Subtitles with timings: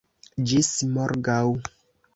[0.53, 1.41] Ĝis morgaŭ!